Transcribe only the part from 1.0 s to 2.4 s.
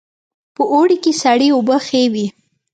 کې سړې اوبه ښې وي